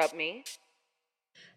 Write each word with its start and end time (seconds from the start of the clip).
interrupt 0.00 0.16
me. 0.16 0.44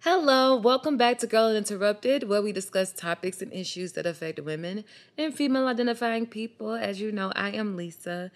Hello, 0.01 0.57
welcome 0.57 0.97
back 0.97 1.17
to 1.19 1.27
Girl 1.27 1.45
Uninterrupted, 1.45 2.27
where 2.27 2.41
we 2.41 2.51
discuss 2.51 2.91
topics 2.91 3.41
and 3.41 3.53
issues 3.53 3.93
that 3.93 4.05
affect 4.05 4.41
women 4.41 4.83
and 5.17 5.33
female 5.33 5.67
identifying 5.67 6.25
people. 6.25 6.73
As 6.73 6.99
you 6.99 7.13
know, 7.13 7.31
I 7.37 7.51
am 7.51 7.77
Lisa, 7.77 8.31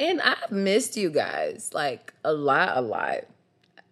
and 0.00 0.20
I've 0.20 0.50
missed 0.50 0.96
you 0.96 1.10
guys 1.10 1.70
like 1.72 2.12
a 2.24 2.32
lot, 2.32 2.76
a 2.76 2.80
lot. 2.80 3.20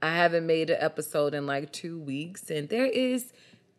I 0.03 0.17
haven't 0.17 0.45
made 0.45 0.71
an 0.71 0.79
episode 0.81 1.35
in 1.35 1.47
like 1.47 1.73
two 1.73 2.01
weeks, 2.01 2.51
and 2.51 2.69
there 2.69 2.87
is 2.87 3.33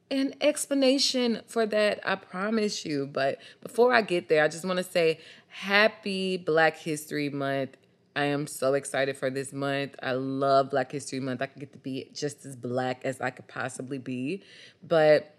an 0.10 0.34
explanation 0.40 1.42
for 1.46 1.66
that, 1.66 2.00
I 2.06 2.16
promise 2.16 2.86
you. 2.86 3.06
But 3.06 3.40
before 3.62 3.94
I 3.94 4.02
get 4.02 4.30
there, 4.30 4.46
I 4.46 4.48
just 4.48 4.64
want 4.64 4.78
to 4.78 4.84
say 4.84 5.20
happy 5.50 6.38
Black 6.38 6.78
History 6.78 7.30
Month 7.30 7.76
I 8.16 8.26
am 8.26 8.48
so 8.48 8.74
excited 8.74 9.18
for 9.18 9.30
this 9.30 9.54
month. 9.54 9.96
I 10.02 10.14
love 10.14 10.70
Black 10.70 10.92
History 10.92 11.20
Month. 11.20 11.42
I 11.42 11.46
can 11.46 11.60
get 11.60 11.72
to 11.74 11.78
be 11.78 12.10
just 12.14 12.46
as 12.46 12.56
black 12.56 13.02
as 13.06 13.22
I 13.22 13.30
could 13.30 13.48
possibly 13.48 13.98
be. 13.98 14.44
But 14.84 15.36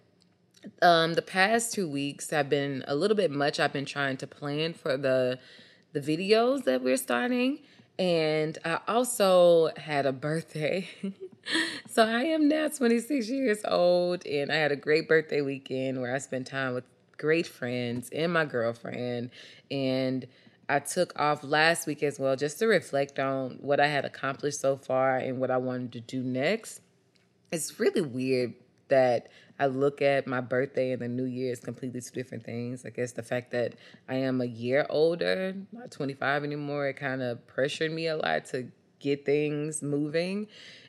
um, 0.80 1.14
the 1.14 1.22
past 1.22 1.73
two 1.73 1.88
weeks 1.88 2.30
have 2.30 2.48
been 2.48 2.84
a 2.87 2.95
little 2.95 3.16
bit 3.16 3.30
much. 3.30 3.60
I've 3.60 3.73
been 3.73 3.84
trying 3.84 4.16
to 4.18 4.26
plan 4.26 4.74
for 4.74 4.96
the 4.96 5.38
the 5.92 6.01
videos 6.01 6.64
that 6.64 6.82
we're 6.82 6.96
starting. 6.96 7.59
And 7.98 8.56
I 8.64 8.80
also 8.88 9.70
had 9.76 10.07
a 10.07 10.12
birthday. 10.12 10.88
so 11.88 12.04
I 12.04 12.23
am 12.24 12.48
now 12.48 12.68
26 12.68 13.29
years 13.29 13.59
old 13.68 14.26
and 14.26 14.51
I 14.51 14.57
had 14.57 14.73
a 14.73 14.76
great 14.76 15.09
birthday 15.09 15.42
weekend 15.42 16.01
where 16.01 16.14
I 16.14 16.18
spent 16.18 16.46
time 16.46 16.73
with 16.73 16.84
great 17.18 17.46
friends 17.46 18.09
and 18.10 18.32
my 18.32 18.45
girlfriend 18.45 19.30
and 19.70 20.26
I 20.73 20.78
took 20.78 21.12
off 21.20 21.45
last 21.45 21.87
week 21.87 22.02
as 22.02 22.18
well 22.18 22.34
just 22.34 22.59
to 22.60 22.66
reflect 22.66 23.18
on 23.18 23.59
what 23.60 23.78
I 23.78 23.88
had 23.88 24.06
accomplished 24.06 24.59
so 24.59 24.79
far 24.79 25.18
and 25.18 25.38
what 25.38 25.51
I 25.51 25.59
wanted 25.59 25.92
to 25.92 26.01
do 26.01 26.23
next. 26.23 26.80
It's 27.51 27.79
really 27.79 28.01
weird 28.01 28.54
that 28.88 29.29
I 29.59 29.66
look 29.66 30.01
at 30.01 30.26
my 30.26 30.40
birthday 30.40 30.92
and 30.92 31.02
the 31.02 31.09
new 31.09 31.26
year 31.26 31.52
as 31.52 31.60
completely 31.60 32.01
two 32.01 32.14
different 32.14 32.45
things. 32.45 32.87
I 32.87 32.88
guess 32.88 33.12
the 33.12 33.23
fact 33.23 33.51
that 33.51 33.74
I 34.09 34.14
am 34.14 34.40
a 34.40 34.46
year 34.46 34.87
older, 34.88 35.54
not 35.73 35.90
25 35.90 36.42
anymore, 36.42 36.88
it 36.88 36.95
kind 36.95 37.20
of 37.20 37.46
pressured 37.46 37.92
me 37.92 38.07
a 38.07 38.16
lot 38.16 38.46
to 38.46 38.68
get 38.98 39.26
things 39.26 39.82
moving. 39.82 40.46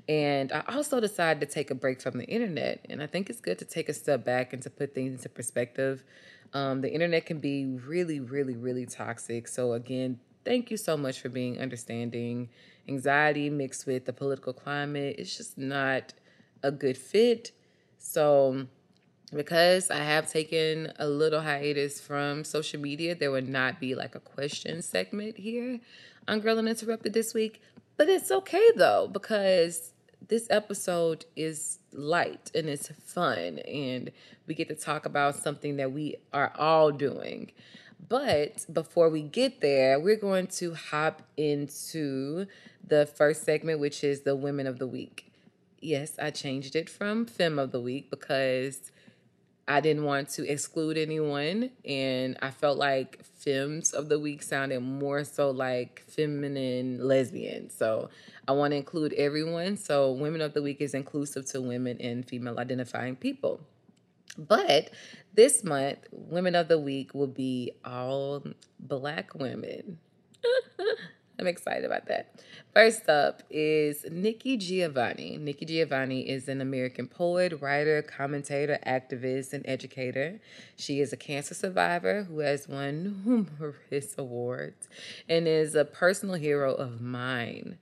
And 0.08 0.54
I 0.54 0.64
also 0.70 1.02
decided 1.02 1.46
to 1.46 1.54
take 1.54 1.72
a 1.72 1.76
break 1.76 2.00
from 2.00 2.18
the 2.18 2.26
internet. 2.26 2.86
And 2.90 3.04
I 3.04 3.08
think 3.08 3.30
it's 3.30 3.42
good 3.42 3.60
to 3.60 3.66
take 3.66 3.90
a 3.90 3.94
step 3.94 4.24
back 4.24 4.54
and 4.54 4.64
to 4.64 4.70
put 4.70 4.96
things 4.96 5.14
into 5.14 5.28
perspective 5.28 6.06
um, 6.54 6.82
the 6.82 6.92
internet 6.94 7.26
can 7.26 7.40
be 7.40 7.66
really, 7.66 8.20
really, 8.20 8.56
really 8.56 8.86
toxic. 8.86 9.48
So, 9.48 9.74
again, 9.74 10.20
thank 10.46 10.70
you 10.70 10.78
so 10.78 10.96
much 10.96 11.20
for 11.20 11.30
being 11.30 11.60
understanding. 11.60 12.50
Anxiety 12.88 13.50
mixed 13.50 13.88
with 13.88 14.06
the 14.06 14.14
political 14.14 14.54
climate, 14.54 15.16
it's 15.18 15.36
just 15.38 15.58
not 15.58 16.14
a 16.62 16.72
good 16.72 16.98
fit. 16.98 17.52
So, 17.98 18.68
because 19.34 19.90
I 19.90 19.98
have 19.98 20.30
taken 20.30 20.92
a 21.00 21.08
little 21.08 21.42
hiatus 21.42 22.00
from 22.00 22.44
social 22.44 22.80
media, 22.80 23.16
there 23.16 23.32
would 23.32 23.50
not 23.50 23.80
be 23.80 23.96
like 23.96 24.16
a 24.16 24.20
question 24.20 24.82
segment 24.82 25.38
here 25.38 25.80
on 26.28 26.40
Girl 26.40 26.60
Uninterrupted 26.60 27.14
this 27.14 27.34
week. 27.34 27.62
But 27.98 28.10
it's 28.10 28.32
okay 28.32 28.72
though, 28.76 29.08
because 29.12 29.93
this 30.28 30.48
episode 30.50 31.26
is 31.36 31.80
light 31.92 32.52
and 32.56 32.68
it's 32.68 32.90
fun 33.06 33.60
and 33.60 34.12
we 34.48 34.56
get 34.56 34.68
to 34.70 34.76
talk 34.76 35.06
about 35.06 35.36
something 35.36 35.78
that 35.78 35.92
we 35.92 36.16
are 36.32 36.52
all 36.58 36.92
doing. 36.92 37.52
But 38.08 38.66
before 38.72 39.10
we 39.10 39.22
get 39.22 39.62
there, 39.62 40.00
we're 40.00 40.18
going 40.18 40.48
to 40.48 40.74
hop 40.74 41.22
into 41.38 42.48
the 42.86 43.06
first 43.06 43.44
segment, 43.44 43.80
which 43.80 44.04
is 44.04 44.22
the 44.22 44.36
Women 44.36 44.68
of 44.68 44.80
the 44.80 44.88
Week. 44.88 45.32
Yes, 45.80 46.18
I 46.22 46.32
changed 46.32 46.76
it 46.76 46.90
from 46.90 47.26
Fem 47.26 47.60
of 47.60 47.72
the 47.72 47.80
Week 47.80 48.10
because 48.10 48.92
I 49.68 49.80
didn't 49.80 50.04
want 50.04 50.30
to 50.30 50.50
exclude 50.50 50.98
anyone, 50.98 51.70
and 51.86 52.38
I 52.42 52.52
felt 52.52 52.78
like 52.78 53.24
Femmes 53.24 53.94
of 53.94 54.10
the 54.10 54.20
Week 54.20 54.44
sounded 54.44 54.82
more 54.82 55.24
so 55.24 55.52
like 55.52 56.04
feminine 56.08 57.00
lesbian. 57.06 57.70
So 57.70 58.10
I 58.48 58.52
want 58.52 58.72
to 58.72 58.78
include 58.78 59.14
everyone. 59.14 59.78
So 59.78 60.12
Women 60.12 60.42
of 60.42 60.54
the 60.54 60.62
Week 60.62 60.82
is 60.82 60.94
inclusive 60.94 61.46
to 61.48 61.62
women 61.62 61.98
and 62.02 62.28
female 62.28 62.60
identifying 62.60 63.16
people. 63.16 63.62
But 64.38 64.90
this 65.34 65.64
month, 65.64 66.00
Women 66.12 66.56
of 66.56 66.68
the 66.68 66.80
Week 66.80 67.14
will 67.14 67.28
be 67.28 67.72
all 67.86 68.44
black 68.80 69.34
women. 69.34 70.00
I'm 71.40 71.48
excited 71.48 71.84
about 71.84 72.06
that. 72.08 72.40
First 72.74 73.10
up 73.10 73.42
is 73.50 74.06
Nikki 74.10 74.56
Giovanni. 74.58 75.38
Nikki 75.38 75.66
Giovanni 75.66 76.30
is 76.30 76.48
an 76.48 76.62
American 76.62 77.08
poet, 77.08 77.60
writer, 77.60 78.02
commentator, 78.04 78.80
activist, 78.86 79.54
and 79.54 79.66
educator. 79.68 80.40
She 80.76 81.00
is 81.02 81.12
a 81.12 81.18
cancer 81.18 81.56
survivor 81.56 82.24
who 82.24 82.40
has 82.40 82.68
won 82.68 83.22
numerous 83.26 84.16
awards 84.18 84.88
and 85.28 85.48
is 85.48 85.76
a 85.76 85.86
personal 85.86 86.36
hero 86.36 86.74
of 86.74 87.02
mine 87.02 87.78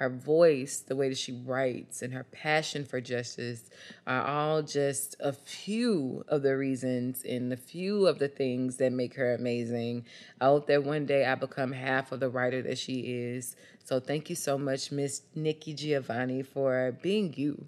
her 0.00 0.08
voice, 0.08 0.78
the 0.78 0.96
way 0.96 1.10
that 1.10 1.18
she 1.18 1.30
writes, 1.30 2.00
and 2.00 2.14
her 2.14 2.24
passion 2.24 2.86
for 2.86 3.02
justice 3.02 3.68
are 4.06 4.22
all 4.22 4.62
just 4.62 5.14
a 5.20 5.30
few 5.30 6.24
of 6.26 6.40
the 6.40 6.56
reasons 6.56 7.22
and 7.22 7.52
a 7.52 7.56
few 7.56 8.06
of 8.06 8.18
the 8.18 8.26
things 8.26 8.78
that 8.78 8.92
make 8.92 9.14
her 9.16 9.34
amazing. 9.34 10.06
I 10.40 10.46
hope 10.46 10.68
that 10.68 10.84
one 10.84 11.04
day 11.04 11.26
I 11.26 11.34
become 11.34 11.72
half 11.72 12.12
of 12.12 12.20
the 12.20 12.30
writer 12.30 12.62
that 12.62 12.78
she 12.78 13.00
is. 13.00 13.56
So 13.84 14.00
thank 14.00 14.30
you 14.30 14.36
so 14.36 14.56
much, 14.56 14.90
Miss 14.90 15.20
Nikki 15.34 15.74
Giovanni, 15.74 16.44
for 16.44 16.96
being 17.02 17.34
you, 17.36 17.66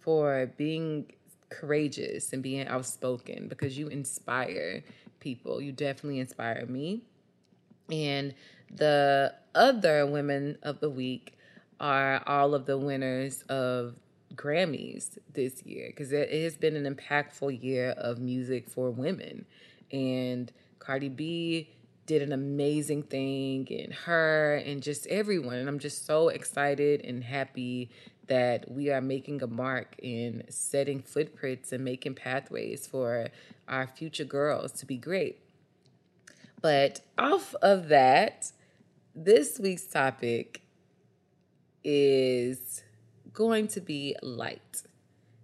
for 0.00 0.50
being 0.56 1.06
courageous 1.50 2.32
and 2.32 2.42
being 2.42 2.66
outspoken 2.66 3.46
because 3.46 3.78
you 3.78 3.86
inspire 3.86 4.82
people. 5.20 5.62
You 5.62 5.70
definitely 5.70 6.18
inspire 6.18 6.66
me. 6.66 7.02
And 7.92 8.34
the 8.74 9.34
other 9.54 10.04
women 10.04 10.58
of 10.64 10.80
the 10.80 10.90
week 10.90 11.34
are 11.84 12.22
all 12.26 12.54
of 12.54 12.64
the 12.64 12.78
winners 12.78 13.42
of 13.50 13.94
Grammys 14.34 15.18
this 15.34 15.62
year 15.64 15.88
because 15.88 16.12
it 16.12 16.32
has 16.32 16.56
been 16.56 16.76
an 16.76 16.92
impactful 16.92 17.62
year 17.62 17.90
of 17.90 18.18
music 18.18 18.70
for 18.70 18.90
women. 18.90 19.44
And 19.92 20.50
Cardi 20.78 21.10
B 21.10 21.68
did 22.06 22.22
an 22.22 22.32
amazing 22.32 23.02
thing, 23.02 23.68
and 23.70 23.92
her, 23.92 24.56
and 24.64 24.82
just 24.82 25.06
everyone. 25.08 25.56
And 25.56 25.68
I'm 25.68 25.78
just 25.78 26.06
so 26.06 26.28
excited 26.28 27.04
and 27.04 27.22
happy 27.22 27.90
that 28.28 28.70
we 28.70 28.90
are 28.90 29.02
making 29.02 29.42
a 29.42 29.46
mark 29.46 29.94
in 29.98 30.42
setting 30.48 31.02
footprints 31.02 31.70
and 31.70 31.84
making 31.84 32.14
pathways 32.14 32.86
for 32.86 33.28
our 33.68 33.86
future 33.86 34.24
girls 34.24 34.72
to 34.72 34.86
be 34.86 34.96
great. 34.96 35.38
But 36.62 37.02
off 37.18 37.54
of 37.60 37.88
that, 37.88 38.52
this 39.14 39.58
week's 39.58 39.84
topic 39.84 40.62
is 41.84 42.82
going 43.32 43.68
to 43.68 43.80
be 43.80 44.16
light 44.22 44.82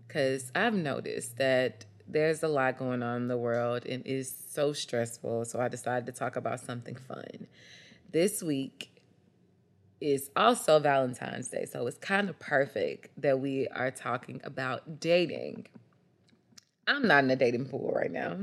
because 0.06 0.50
I've 0.54 0.74
noticed 0.74 1.36
that 1.36 1.84
there's 2.09 2.42
a 2.42 2.48
lot 2.48 2.78
going 2.78 3.03
on 3.03 3.22
in 3.22 3.28
the 3.28 3.36
world 3.36 3.86
and 3.86 4.04
it's 4.06 4.32
so 4.50 4.72
stressful. 4.72 5.44
So 5.44 5.60
I 5.60 5.68
decided 5.68 6.06
to 6.06 6.12
talk 6.12 6.36
about 6.36 6.60
something 6.60 6.97
fun. 6.97 7.47
This 8.10 8.42
week 8.42 8.91
is 10.00 10.30
also 10.34 10.78
Valentine's 10.78 11.48
Day. 11.48 11.66
So 11.66 11.86
it's 11.86 11.98
kind 11.98 12.28
of 12.28 12.38
perfect 12.38 13.10
that 13.20 13.38
we 13.38 13.68
are 13.68 13.91
talking 13.91 14.41
about 14.42 14.98
dating. 14.98 15.66
I'm 16.86 17.06
not 17.06 17.24
in 17.24 17.30
a 17.30 17.36
dating 17.36 17.66
pool 17.66 17.92
right 17.94 18.10
now. 18.10 18.38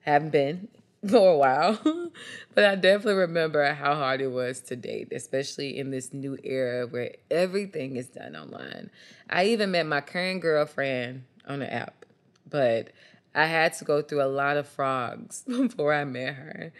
Haven't 0.00 0.30
been 0.30 0.68
for 1.08 1.32
a 1.32 1.36
while. 1.36 1.78
but 2.54 2.64
I 2.64 2.74
definitely 2.74 3.14
remember 3.14 3.72
how 3.74 3.94
hard 3.94 4.20
it 4.20 4.28
was 4.28 4.60
to 4.62 4.76
date, 4.76 5.08
especially 5.12 5.78
in 5.78 5.90
this 5.90 6.12
new 6.12 6.38
era 6.42 6.86
where 6.86 7.12
everything 7.30 7.96
is 7.96 8.08
done 8.08 8.36
online. 8.36 8.90
I 9.28 9.46
even 9.46 9.70
met 9.70 9.86
my 9.86 10.00
current 10.00 10.40
girlfriend 10.40 11.24
on 11.46 11.62
an 11.62 11.70
app, 11.70 12.04
but 12.48 12.90
I 13.34 13.46
had 13.46 13.74
to 13.74 13.84
go 13.84 14.00
through 14.00 14.22
a 14.22 14.26
lot 14.26 14.56
of 14.56 14.66
frogs 14.66 15.42
before 15.46 15.92
I 15.92 16.04
met 16.04 16.34
her. 16.34 16.72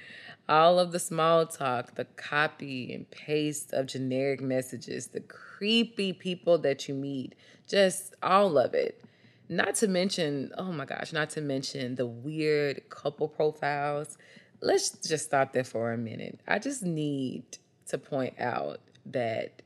All 0.49 0.79
of 0.79 0.93
the 0.93 1.01
small 1.01 1.45
talk, 1.47 1.97
the 1.97 2.05
copy 2.05 2.95
and 2.95 3.11
paste 3.11 3.73
of 3.73 3.87
generic 3.87 4.41
messages, 4.41 5.09
the 5.09 5.21
creepy 5.21 6.13
people 6.13 6.57
that 6.59 6.89
you 6.89 6.95
meet, 6.95 7.35
just 7.69 8.15
all 8.23 8.57
of 8.57 8.73
it. 8.73 9.03
Not 9.49 9.77
to 9.77 9.89
mention, 9.89 10.53
oh 10.59 10.73
my 10.73 10.85
gosh, 10.85 11.13
not 11.13 11.31
to 11.31 11.41
mention 11.41 11.95
the 11.95 12.07
weird 12.07 12.89
couple 12.91 13.29
profiles. 13.29 14.19
Let's 14.61 14.91
just 14.91 15.27
stop 15.27 15.53
there 15.53 15.65
for 15.65 15.93
a 15.93 15.99
minute. 15.99 16.41
I 16.49 16.59
just 16.59 16.83
need 16.83 17.45
to 17.89 17.99
point 17.99 18.41
out 18.41 18.81
that 19.07 19.63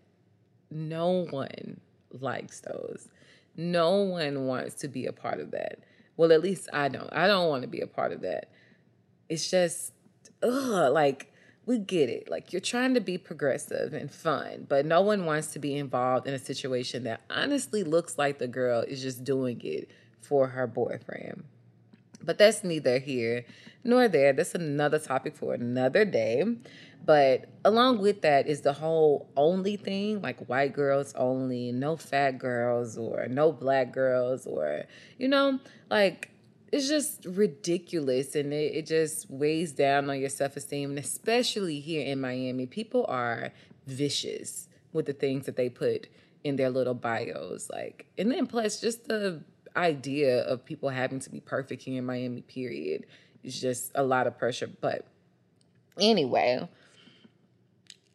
no 0.70 1.26
one 1.30 1.80
likes 2.12 2.60
those. 2.60 3.08
No 3.56 4.02
one 4.02 4.46
wants 4.46 4.74
to 4.76 4.88
be 4.88 5.06
a 5.06 5.12
part 5.12 5.40
of 5.40 5.52
that. 5.52 5.78
Well, 6.16 6.32
at 6.32 6.42
least 6.42 6.68
I 6.72 6.88
don't. 6.88 7.10
I 7.12 7.26
don't 7.26 7.48
want 7.48 7.62
to 7.62 7.68
be 7.68 7.80
a 7.80 7.86
part 7.86 8.12
of 8.12 8.20
that. 8.20 8.50
It's 9.28 9.50
just, 9.50 9.92
ugh, 10.42 10.92
like 10.92 11.32
we 11.70 11.78
get 11.78 12.08
it. 12.10 12.28
Like 12.28 12.52
you're 12.52 12.60
trying 12.60 12.94
to 12.94 13.00
be 13.00 13.16
progressive 13.16 13.94
and 13.94 14.10
fun, 14.10 14.66
but 14.68 14.84
no 14.84 15.02
one 15.02 15.24
wants 15.24 15.52
to 15.52 15.60
be 15.60 15.76
involved 15.76 16.26
in 16.26 16.34
a 16.34 16.38
situation 16.38 17.04
that 17.04 17.20
honestly 17.30 17.84
looks 17.84 18.18
like 18.18 18.40
the 18.40 18.48
girl 18.48 18.80
is 18.80 19.00
just 19.00 19.22
doing 19.22 19.60
it 19.62 19.88
for 20.20 20.48
her 20.48 20.66
boyfriend. 20.66 21.44
But 22.24 22.38
that's 22.38 22.64
neither 22.64 22.98
here 22.98 23.44
nor 23.84 24.08
there. 24.08 24.32
That's 24.32 24.56
another 24.56 24.98
topic 24.98 25.36
for 25.36 25.54
another 25.54 26.04
day. 26.04 26.44
But 27.04 27.46
along 27.64 27.98
with 27.98 28.22
that 28.22 28.48
is 28.48 28.62
the 28.62 28.72
whole 28.72 29.30
only 29.36 29.76
thing, 29.76 30.20
like 30.20 30.44
white 30.48 30.72
girls 30.72 31.14
only, 31.14 31.70
no 31.70 31.96
fat 31.96 32.32
girls 32.32 32.98
or 32.98 33.28
no 33.28 33.52
black 33.52 33.92
girls 33.92 34.44
or, 34.44 34.86
you 35.18 35.28
know, 35.28 35.60
like 35.88 36.30
it's 36.72 36.88
just 36.88 37.24
ridiculous 37.26 38.34
and 38.34 38.52
it, 38.52 38.74
it 38.74 38.86
just 38.86 39.28
weighs 39.30 39.72
down 39.72 40.08
on 40.08 40.18
your 40.18 40.28
self-esteem 40.28 40.90
and 40.90 40.98
especially 40.98 41.80
here 41.80 42.04
in 42.04 42.20
miami 42.20 42.66
people 42.66 43.04
are 43.08 43.52
vicious 43.86 44.68
with 44.92 45.06
the 45.06 45.12
things 45.12 45.46
that 45.46 45.56
they 45.56 45.68
put 45.68 46.08
in 46.44 46.56
their 46.56 46.70
little 46.70 46.94
bios 46.94 47.68
like 47.70 48.06
and 48.18 48.30
then 48.30 48.46
plus 48.46 48.80
just 48.80 49.08
the 49.08 49.42
idea 49.76 50.42
of 50.42 50.64
people 50.64 50.88
having 50.88 51.20
to 51.20 51.30
be 51.30 51.40
perfect 51.40 51.82
here 51.82 51.98
in 51.98 52.04
miami 52.04 52.42
period 52.42 53.06
is 53.42 53.60
just 53.60 53.90
a 53.94 54.02
lot 54.02 54.26
of 54.26 54.38
pressure 54.38 54.68
but 54.80 55.06
anyway 55.98 56.68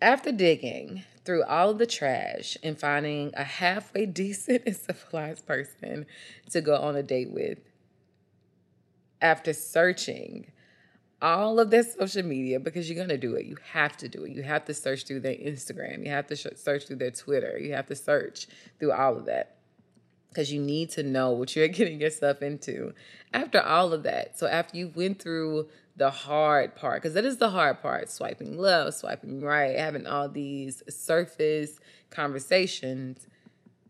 after 0.01 0.31
digging 0.31 1.03
through 1.23 1.43
all 1.45 1.71
of 1.71 1.77
the 1.77 1.87
trash 1.87 2.57
and 2.61 2.77
finding 2.77 3.31
a 3.35 3.43
halfway 3.43 4.05
decent 4.05 4.63
and 4.65 4.75
civilized 4.75 5.45
person 5.45 6.05
to 6.49 6.61
go 6.61 6.75
on 6.75 6.95
a 6.95 7.03
date 7.03 7.31
with 7.31 7.59
after 9.25 9.53
searching 9.53 10.45
all 11.19 11.59
of 11.59 11.71
their 11.71 11.81
social 11.81 12.21
media 12.21 12.59
because 12.59 12.87
you're 12.87 12.95
going 12.95 13.09
to 13.09 13.17
do 13.17 13.33
it. 13.33 13.45
You 13.45 13.57
have 13.71 13.97
to 13.97 14.07
do 14.07 14.23
it. 14.23 14.31
You 14.31 14.43
have 14.43 14.65
to 14.65 14.73
search 14.73 15.07
through 15.07 15.21
their 15.21 15.33
Instagram. 15.33 16.05
You 16.05 16.11
have 16.11 16.27
to 16.27 16.35
sh- 16.35 16.45
search 16.55 16.85
through 16.85 16.97
their 16.97 17.09
Twitter. 17.09 17.57
You 17.57 17.73
have 17.73 17.87
to 17.87 17.95
search 17.95 18.47
through 18.77 18.91
all 18.91 19.17
of 19.17 19.25
that 19.25 19.55
because 20.29 20.53
you 20.53 20.61
need 20.61 20.91
to 20.91 21.01
know 21.01 21.31
what 21.31 21.55
you're 21.55 21.67
getting 21.79 21.99
yourself 21.99 22.43
into 22.43 22.93
after 23.33 23.59
all 23.59 23.93
of 23.93 24.03
that. 24.03 24.37
So 24.37 24.45
after 24.45 24.77
you 24.77 24.91
went 24.93 25.19
through 25.19 25.69
the 25.95 26.11
hard 26.11 26.75
part, 26.75 27.01
because 27.01 27.15
that 27.15 27.25
is 27.25 27.37
the 27.37 27.49
hard 27.49 27.81
part 27.81 28.11
swiping 28.11 28.59
left, 28.59 28.97
swiping 28.97 29.41
right, 29.41 29.79
having 29.79 30.05
all 30.05 30.29
these 30.29 30.83
surface 30.87 31.79
conversations. 32.11 33.25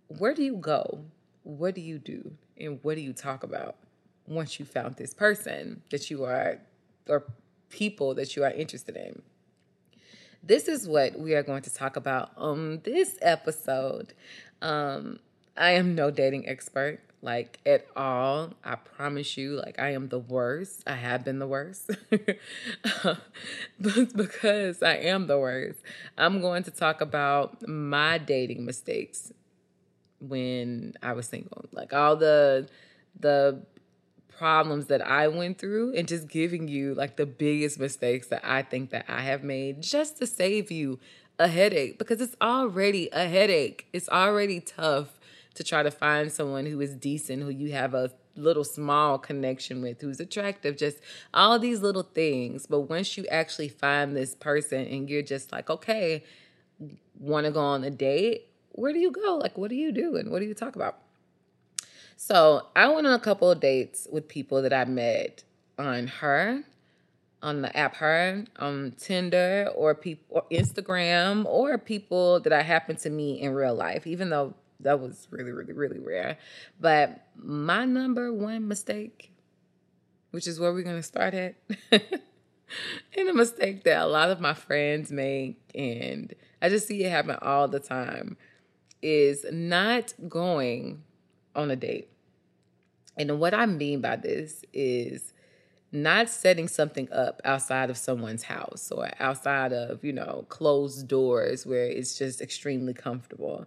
Where 0.07 0.33
do 0.33 0.43
you 0.43 0.55
go? 0.55 1.03
What 1.43 1.75
do 1.75 1.81
you 1.81 1.99
do? 1.99 2.31
And 2.57 2.79
what 2.83 2.95
do 2.95 3.01
you 3.01 3.11
talk 3.11 3.43
about? 3.43 3.75
Once 4.27 4.59
you 4.59 4.65
found 4.65 4.95
this 4.95 5.13
person 5.13 5.81
that 5.91 6.09
you 6.09 6.23
are 6.23 6.59
or 7.07 7.23
people 7.69 8.15
that 8.15 8.35
you 8.35 8.43
are 8.43 8.51
interested 8.51 8.95
in. 8.95 9.21
This 10.41 10.67
is 10.67 10.87
what 10.87 11.19
we 11.19 11.33
are 11.33 11.43
going 11.43 11.63
to 11.63 11.73
talk 11.73 11.95
about 11.95 12.31
on 12.37 12.81
this 12.83 13.17
episode. 13.21 14.13
Um, 14.61 15.19
I 15.57 15.71
am 15.71 15.95
no 15.95 16.11
dating 16.11 16.47
expert, 16.47 16.99
like 17.21 17.59
at 17.65 17.87
all. 17.95 18.53
I 18.63 18.75
promise 18.75 19.37
you, 19.37 19.53
like 19.53 19.79
I 19.79 19.93
am 19.93 20.09
the 20.09 20.19
worst. 20.19 20.83
I 20.85 20.93
have 20.93 21.25
been 21.25 21.39
the 21.39 21.47
worst. 21.47 21.89
but 23.79 24.15
because 24.15 24.83
I 24.83 24.97
am 24.97 25.27
the 25.27 25.39
worst, 25.39 25.79
I'm 26.17 26.41
going 26.41 26.63
to 26.63 26.71
talk 26.71 27.01
about 27.01 27.67
my 27.67 28.19
dating 28.19 28.65
mistakes 28.65 29.31
when 30.19 30.93
I 31.01 31.13
was 31.13 31.27
single. 31.27 31.65
Like 31.71 31.91
all 31.93 32.15
the 32.15 32.67
the 33.19 33.63
problems 34.37 34.87
that 34.87 35.05
I 35.05 35.27
went 35.27 35.57
through 35.57 35.93
and 35.95 36.07
just 36.07 36.27
giving 36.27 36.67
you 36.67 36.93
like 36.93 37.15
the 37.15 37.25
biggest 37.25 37.79
mistakes 37.79 38.27
that 38.27 38.41
I 38.43 38.61
think 38.61 38.89
that 38.91 39.05
I 39.07 39.21
have 39.21 39.43
made 39.43 39.81
just 39.81 40.17
to 40.17 40.27
save 40.27 40.71
you 40.71 40.99
a 41.39 41.47
headache 41.47 41.97
because 41.97 42.21
it's 42.21 42.35
already 42.41 43.09
a 43.11 43.27
headache. 43.27 43.87
It's 43.93 44.09
already 44.09 44.59
tough 44.59 45.19
to 45.55 45.63
try 45.63 45.83
to 45.83 45.91
find 45.91 46.31
someone 46.31 46.65
who 46.65 46.79
is 46.81 46.95
decent, 46.95 47.43
who 47.43 47.49
you 47.49 47.71
have 47.71 47.93
a 47.93 48.11
little 48.35 48.63
small 48.63 49.17
connection 49.17 49.81
with, 49.81 50.01
who's 50.01 50.19
attractive, 50.19 50.77
just 50.77 50.97
all 51.33 51.57
these 51.57 51.81
little 51.81 52.03
things. 52.03 52.65
But 52.65 52.81
once 52.81 53.17
you 53.17 53.25
actually 53.27 53.69
find 53.69 54.15
this 54.15 54.35
person 54.35 54.85
and 54.85 55.09
you're 55.09 55.21
just 55.21 55.51
like, 55.51 55.69
okay, 55.69 56.23
want 57.19 57.45
to 57.45 57.51
go 57.51 57.61
on 57.61 57.83
a 57.83 57.89
date? 57.89 58.49
Where 58.71 58.91
do 58.91 58.99
you 58.99 59.11
go? 59.11 59.37
Like, 59.37 59.57
what 59.57 59.69
do 59.69 59.75
you 59.75 59.91
do? 59.93 60.17
And 60.17 60.29
what 60.31 60.39
do 60.39 60.45
you 60.45 60.53
talk 60.53 60.75
about? 60.75 60.99
So 62.15 62.67
I 62.75 62.87
went 62.87 63.07
on 63.07 63.13
a 63.13 63.19
couple 63.19 63.51
of 63.51 63.59
dates 63.59 64.07
with 64.11 64.27
people 64.27 64.61
that 64.61 64.73
I 64.73 64.85
met 64.85 65.43
on 65.77 66.07
her, 66.07 66.63
on 67.41 67.61
the 67.61 67.75
app 67.75 67.95
her, 67.97 68.45
on 68.57 68.93
Tinder 68.97 69.69
or 69.75 69.93
people 69.95 70.25
or 70.29 70.43
Instagram 70.51 71.45
or 71.45 71.77
people 71.77 72.39
that 72.41 72.53
I 72.53 72.61
happened 72.61 72.99
to 72.99 73.09
meet 73.09 73.41
in 73.41 73.53
real 73.53 73.75
life, 73.75 74.07
even 74.07 74.29
though 74.29 74.53
that 74.79 74.99
was 74.99 75.27
really, 75.29 75.51
really, 75.51 75.73
really 75.73 75.99
rare. 75.99 76.37
But 76.79 77.27
my 77.35 77.85
number 77.85 78.33
one 78.33 78.67
mistake, 78.67 79.31
which 80.31 80.47
is 80.47 80.59
where 80.59 80.73
we're 80.73 80.83
gonna 80.83 81.03
start 81.03 81.33
at. 81.33 81.55
and 81.91 83.29
a 83.29 83.33
mistake 83.33 83.83
that 83.83 84.01
a 84.01 84.07
lot 84.07 84.31
of 84.31 84.39
my 84.39 84.53
friends 84.53 85.11
make, 85.11 85.59
and 85.75 86.33
I 86.61 86.69
just 86.69 86.87
see 86.87 87.03
it 87.03 87.09
happen 87.09 87.37
all 87.41 87.67
the 87.67 87.79
time, 87.79 88.37
is 89.01 89.45
not 89.51 90.13
going 90.27 91.03
on 91.55 91.71
a 91.71 91.75
date. 91.75 92.09
And 93.17 93.39
what 93.39 93.53
I 93.53 93.65
mean 93.65 94.01
by 94.01 94.17
this 94.17 94.63
is 94.73 95.33
not 95.91 96.29
setting 96.29 96.67
something 96.67 97.11
up 97.11 97.41
outside 97.45 97.89
of 97.89 97.97
someone's 97.97 98.43
house 98.43 98.91
or 98.91 99.09
outside 99.19 99.71
of, 99.71 100.03
you 100.03 100.11
know, 100.11 100.45
closed 100.49 101.07
doors 101.07 101.65
where 101.65 101.85
it's 101.85 102.17
just 102.17 102.41
extremely 102.41 102.93
comfortable. 102.93 103.65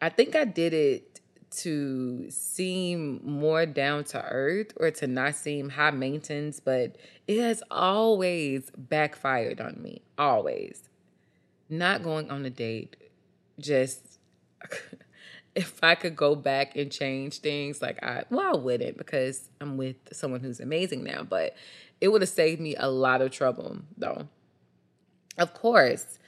I 0.00 0.08
think 0.08 0.36
I 0.36 0.44
did 0.44 0.72
it 0.72 1.20
to 1.50 2.30
seem 2.30 3.20
more 3.24 3.66
down 3.66 4.04
to 4.04 4.22
earth 4.22 4.72
or 4.76 4.90
to 4.90 5.06
not 5.06 5.34
seem 5.34 5.70
high 5.70 5.90
maintenance, 5.90 6.60
but 6.60 6.96
it 7.26 7.40
has 7.40 7.62
always 7.70 8.70
backfired 8.76 9.60
on 9.60 9.80
me. 9.80 10.02
Always. 10.18 10.88
Not 11.68 12.02
going 12.02 12.30
on 12.30 12.44
a 12.44 12.50
date 12.50 12.96
just 13.58 14.18
if 15.54 15.78
I 15.82 15.94
could 15.94 16.16
go 16.16 16.34
back 16.34 16.76
and 16.76 16.90
change 16.90 17.38
things, 17.38 17.80
like 17.80 18.02
I, 18.02 18.24
well, 18.30 18.56
I 18.56 18.58
wouldn't 18.58 18.98
because 18.98 19.48
I'm 19.60 19.76
with 19.76 19.96
someone 20.12 20.40
who's 20.40 20.60
amazing 20.60 21.04
now, 21.04 21.22
but 21.22 21.54
it 22.00 22.08
would 22.08 22.22
have 22.22 22.28
saved 22.28 22.60
me 22.60 22.74
a 22.76 22.90
lot 22.90 23.22
of 23.22 23.30
trouble, 23.30 23.78
though. 23.96 24.28
Of 25.38 25.54
course, 25.54 26.18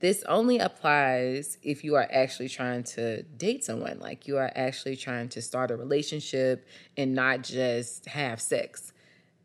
this 0.00 0.22
only 0.24 0.58
applies 0.58 1.58
if 1.62 1.82
you 1.82 1.96
are 1.96 2.08
actually 2.12 2.48
trying 2.48 2.84
to 2.84 3.22
date 3.22 3.64
someone, 3.64 3.98
like 4.00 4.28
you 4.28 4.36
are 4.36 4.52
actually 4.54 4.96
trying 4.96 5.28
to 5.30 5.42
start 5.42 5.70
a 5.70 5.76
relationship 5.76 6.66
and 6.96 7.14
not 7.14 7.42
just 7.42 8.06
have 8.06 8.40
sex 8.40 8.92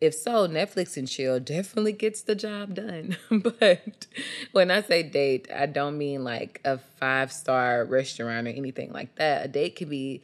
if 0.04 0.14
so, 0.14 0.50
Netflix 0.50 0.98
and 0.98 1.08
chill 1.08 1.40
definitely 1.40 1.94
gets 1.94 2.24
the 2.24 2.36
job 2.36 2.76
done. 2.76 3.16
but 3.32 4.06
when 4.52 4.70
I 4.70 4.82
say 4.82 5.02
date, 5.02 5.48
I 5.54 5.66
don't 5.66 5.98
mean 5.98 6.26
like 6.26 6.60
a 6.66 6.78
five 6.78 7.32
star 7.32 7.86
restaurant 7.86 8.46
or 8.46 8.52
anything 8.52 8.92
like 8.92 9.16
that. 9.16 9.46
A 9.46 9.48
date 9.48 9.78
can 9.78 9.88
be 9.88 10.22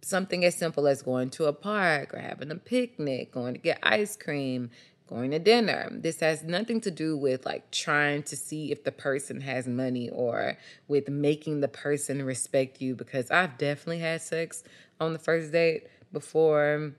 something 0.00 0.42
as 0.42 0.54
simple 0.54 0.88
as 0.88 1.02
going 1.02 1.28
to 1.30 1.44
a 1.44 1.52
park 1.52 2.14
or 2.14 2.18
having 2.18 2.50
a 2.50 2.56
picnic, 2.56 3.30
going 3.32 3.52
to 3.52 3.60
get 3.60 3.78
ice 3.82 4.16
cream, 4.16 4.70
going 5.06 5.32
to 5.32 5.38
dinner. 5.38 5.90
This 5.92 6.20
has 6.20 6.42
nothing 6.42 6.80
to 6.80 6.90
do 6.90 7.14
with 7.14 7.44
like 7.44 7.70
trying 7.70 8.22
to 8.22 8.36
see 8.36 8.72
if 8.72 8.84
the 8.84 8.92
person 8.92 9.42
has 9.42 9.68
money 9.68 10.08
or 10.08 10.56
with 10.88 11.10
making 11.10 11.60
the 11.60 11.68
person 11.68 12.24
respect 12.24 12.80
you 12.80 12.94
because 12.94 13.30
I've 13.30 13.58
definitely 13.58 13.98
had 13.98 14.22
sex 14.22 14.64
on 14.98 15.12
the 15.12 15.18
first 15.18 15.52
date 15.52 15.88
before 16.10 16.94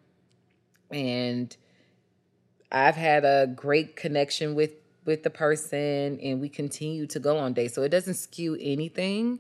and 0.92 1.58
I've 2.72 2.96
had 2.96 3.26
a 3.26 3.48
great 3.48 3.96
connection 3.96 4.56
with 4.56 4.72
with 5.06 5.24
the 5.24 5.30
person 5.30 6.20
and 6.22 6.40
we 6.40 6.50
continue 6.50 7.08
to 7.08 7.20
go 7.20 7.38
on 7.38 7.54
dates. 7.54 7.74
So 7.74 7.84
it 7.84 7.90
doesn't 7.90 8.16
skew 8.16 8.58
anything. 8.60 9.40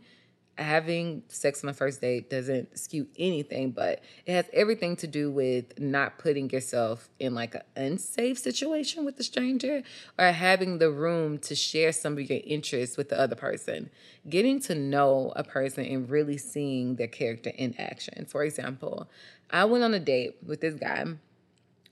Having 0.57 1.23
sex 1.27 1.63
on 1.63 1.67
the 1.67 1.73
first 1.73 2.01
date 2.01 2.29
doesn't 2.29 2.77
skew 2.77 3.07
anything, 3.17 3.71
but 3.71 4.01
it 4.25 4.33
has 4.33 4.45
everything 4.53 4.95
to 4.97 5.07
do 5.07 5.31
with 5.31 5.79
not 5.79 6.19
putting 6.19 6.50
yourself 6.50 7.09
in 7.19 7.33
like 7.33 7.55
an 7.55 7.61
unsafe 7.75 8.38
situation 8.38 9.05
with 9.05 9.19
a 9.19 9.23
stranger 9.23 9.81
or 10.19 10.25
having 10.25 10.77
the 10.77 10.91
room 10.91 11.39
to 11.39 11.55
share 11.55 11.91
some 11.91 12.13
of 12.13 12.29
your 12.29 12.41
interests 12.43 12.97
with 12.97 13.09
the 13.09 13.19
other 13.19 13.35
person. 13.35 13.89
Getting 14.29 14.59
to 14.61 14.75
know 14.75 15.31
a 15.35 15.43
person 15.43 15.85
and 15.85 16.09
really 16.09 16.38
seeing 16.38 16.95
their 16.95 17.07
character 17.07 17.51
in 17.55 17.75
action. 17.79 18.25
For 18.25 18.43
example, 18.43 19.09
I 19.50 19.65
went 19.65 19.83
on 19.83 19.93
a 19.93 20.00
date 20.00 20.38
with 20.45 20.61
this 20.61 20.75
guy 20.75 21.05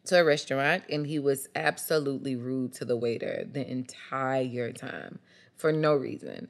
to 0.06 0.20
a 0.20 0.24
restaurant 0.24 0.84
and 0.90 1.06
he 1.06 1.20
was 1.20 1.48
absolutely 1.56 2.36
rude 2.36 2.74
to 2.74 2.86
the 2.86 2.98
waiter 2.98 3.46
the 3.52 3.70
entire 3.70 4.72
time 4.72 5.20
for 5.56 5.72
no 5.72 5.94
reason. 5.94 6.48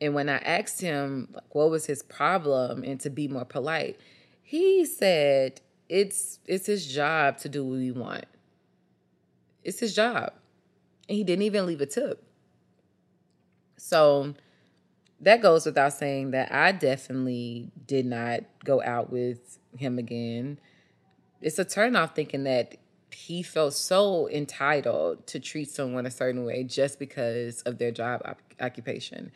And 0.00 0.14
when 0.14 0.28
I 0.28 0.38
asked 0.38 0.80
him 0.80 1.28
like, 1.32 1.54
what 1.54 1.70
was 1.70 1.86
his 1.86 2.02
problem 2.02 2.82
and 2.84 3.00
to 3.00 3.10
be 3.10 3.28
more 3.28 3.44
polite, 3.44 4.00
he 4.42 4.84
said 4.84 5.60
it's 5.88 6.38
it's 6.46 6.66
his 6.66 6.86
job 6.86 7.38
to 7.38 7.48
do 7.48 7.64
what 7.64 7.78
we 7.78 7.92
want. 7.92 8.24
It's 9.62 9.80
his 9.80 9.94
job. 9.94 10.32
And 11.08 11.16
he 11.16 11.24
didn't 11.24 11.42
even 11.42 11.66
leave 11.66 11.80
a 11.80 11.86
tip. 11.86 12.24
So 13.76 14.34
that 15.20 15.40
goes 15.40 15.66
without 15.66 15.92
saying 15.92 16.32
that 16.32 16.52
I 16.52 16.72
definitely 16.72 17.70
did 17.86 18.06
not 18.06 18.40
go 18.64 18.82
out 18.82 19.12
with 19.12 19.58
him 19.76 19.98
again. 19.98 20.58
It's 21.40 21.58
a 21.58 21.64
turnoff 21.64 22.14
thinking 22.14 22.44
that 22.44 22.76
he 23.14 23.42
felt 23.42 23.74
so 23.74 24.28
entitled 24.28 25.26
to 25.28 25.40
treat 25.40 25.70
someone 25.70 26.06
a 26.06 26.10
certain 26.10 26.44
way 26.44 26.64
just 26.64 26.98
because 26.98 27.62
of 27.62 27.78
their 27.78 27.90
job 27.90 28.22
op- 28.24 28.40
occupation. 28.60 29.32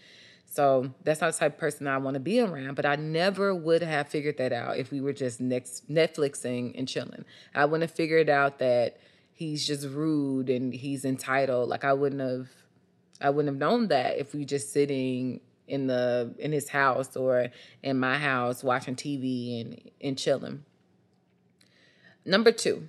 So 0.46 0.90
that's 1.04 1.20
not 1.20 1.32
the 1.32 1.38
type 1.38 1.54
of 1.54 1.58
person 1.58 1.86
I 1.86 1.98
want 1.98 2.14
to 2.14 2.20
be 2.20 2.40
around. 2.40 2.76
But 2.76 2.86
I 2.86 2.96
never 2.96 3.54
would 3.54 3.82
have 3.82 4.08
figured 4.08 4.38
that 4.38 4.52
out 4.52 4.78
if 4.78 4.90
we 4.90 5.00
were 5.00 5.12
just 5.12 5.40
next 5.40 5.90
Netflixing 5.90 6.78
and 6.78 6.88
chilling. 6.88 7.24
I 7.54 7.64
wouldn't 7.64 7.88
have 7.88 7.96
figured 7.96 8.30
out 8.30 8.58
that 8.60 8.98
he's 9.32 9.66
just 9.66 9.86
rude 9.86 10.48
and 10.48 10.72
he's 10.72 11.04
entitled. 11.04 11.68
Like 11.68 11.84
I 11.84 11.92
wouldn't 11.92 12.22
have 12.22 12.48
I 13.20 13.30
wouldn't 13.30 13.54
have 13.54 13.58
known 13.58 13.88
that 13.88 14.18
if 14.18 14.34
we 14.34 14.44
just 14.44 14.72
sitting 14.72 15.40
in 15.68 15.88
the 15.88 16.34
in 16.38 16.52
his 16.52 16.68
house 16.68 17.16
or 17.16 17.48
in 17.82 17.98
my 17.98 18.16
house 18.16 18.64
watching 18.64 18.96
TV 18.96 19.60
and 19.60 19.90
and 20.00 20.18
chilling. 20.18 20.64
Number 22.24 22.50
2. 22.50 22.88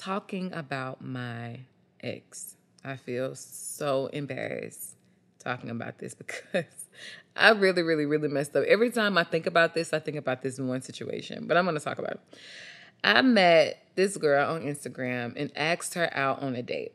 Talking 0.00 0.50
about 0.54 1.04
my 1.04 1.60
ex. 2.02 2.56
I 2.82 2.96
feel 2.96 3.34
so 3.34 4.06
embarrassed 4.06 4.96
talking 5.38 5.68
about 5.68 5.98
this 5.98 6.14
because 6.54 6.64
I 7.36 7.50
really, 7.50 7.82
really, 7.82 8.06
really 8.06 8.28
messed 8.28 8.56
up. 8.56 8.64
Every 8.64 8.88
time 8.88 9.18
I 9.18 9.24
think 9.24 9.44
about 9.44 9.74
this, 9.74 9.92
I 9.92 9.98
think 9.98 10.16
about 10.16 10.40
this 10.40 10.58
one 10.58 10.80
situation, 10.80 11.46
but 11.46 11.58
I'm 11.58 11.66
going 11.66 11.76
to 11.76 11.84
talk 11.84 11.98
about 11.98 12.12
it. 12.12 12.20
I 13.04 13.20
met 13.20 13.84
this 13.94 14.16
girl 14.16 14.54
on 14.54 14.62
Instagram 14.62 15.34
and 15.36 15.52
asked 15.54 15.92
her 15.92 16.08
out 16.16 16.40
on 16.40 16.56
a 16.56 16.62
date. 16.62 16.92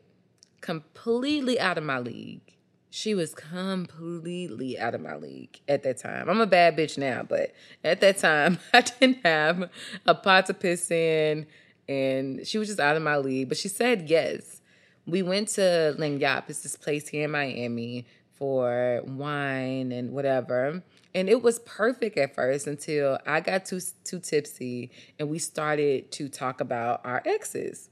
Completely 0.60 1.60
out 1.60 1.78
of 1.78 1.84
my 1.84 2.00
league. 2.00 2.56
She 2.90 3.14
was 3.14 3.36
completely 3.36 4.80
out 4.80 4.96
of 4.96 5.00
my 5.00 5.14
league 5.14 5.60
at 5.68 5.84
that 5.84 5.98
time. 5.98 6.28
I'm 6.28 6.40
a 6.40 6.46
bad 6.46 6.76
bitch 6.76 6.98
now, 6.98 7.22
but 7.22 7.52
at 7.84 8.00
that 8.00 8.18
time, 8.18 8.58
I 8.74 8.80
didn't 8.80 9.24
have 9.24 9.70
a 10.06 10.14
pot 10.16 10.46
to 10.46 10.54
piss 10.54 10.90
in, 10.90 11.46
and 11.88 12.46
she 12.46 12.58
was 12.58 12.68
just 12.68 12.80
out 12.80 12.96
of 12.96 13.02
my 13.02 13.16
league. 13.16 13.48
But 13.48 13.58
she 13.58 13.68
said 13.68 14.08
yes. 14.08 14.60
We 15.06 15.22
went 15.22 15.48
to 15.50 15.94
Lagniappe. 15.98 16.44
It's 16.48 16.62
this 16.62 16.76
place 16.76 17.08
here 17.08 17.24
in 17.24 17.30
Miami 17.30 18.06
for 18.32 19.02
wine 19.04 19.92
and 19.92 20.12
whatever. 20.12 20.82
And 21.14 21.28
it 21.28 21.42
was 21.42 21.60
perfect 21.60 22.18
at 22.18 22.34
first 22.34 22.66
until 22.66 23.18
I 23.26 23.40
got 23.40 23.64
too 23.64 23.80
too 24.04 24.18
tipsy 24.18 24.90
and 25.18 25.30
we 25.30 25.38
started 25.38 26.12
to 26.12 26.28
talk 26.28 26.60
about 26.60 27.00
our 27.04 27.22
exes. 27.24 27.88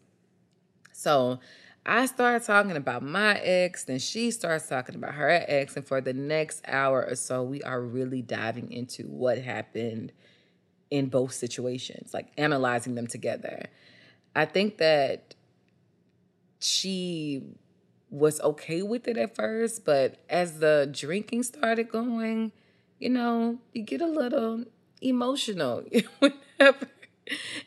So 0.92 1.38
I 1.86 2.06
started 2.06 2.46
talking 2.46 2.76
about 2.76 3.02
my 3.02 3.38
ex, 3.40 3.84
then 3.84 3.98
she 3.98 4.30
starts 4.30 4.68
talking 4.68 4.94
about 4.94 5.14
her 5.14 5.44
ex, 5.46 5.76
and 5.76 5.86
for 5.86 6.00
the 6.00 6.14
next 6.14 6.62
hour 6.66 7.04
or 7.06 7.14
so, 7.14 7.42
we 7.42 7.62
are 7.62 7.80
really 7.80 8.22
diving 8.22 8.72
into 8.72 9.02
what 9.02 9.38
happened 9.38 10.12
in 10.90 11.06
both 11.06 11.32
situations, 11.34 12.14
like 12.14 12.32
analyzing 12.38 12.94
them 12.94 13.06
together. 13.06 13.66
I 14.34 14.44
think 14.44 14.78
that 14.78 15.34
she 16.60 17.42
was 18.10 18.40
okay 18.40 18.82
with 18.82 19.08
it 19.08 19.16
at 19.16 19.34
first, 19.34 19.84
but 19.84 20.16
as 20.30 20.60
the 20.60 20.88
drinking 20.90 21.42
started 21.42 21.88
going, 21.88 22.52
you 22.98 23.10
know, 23.10 23.58
you 23.72 23.82
get 23.82 24.00
a 24.00 24.06
little 24.06 24.64
emotional 25.00 25.84
whenever 26.18 26.88